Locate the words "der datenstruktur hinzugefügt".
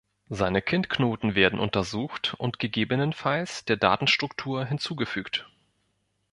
3.65-5.47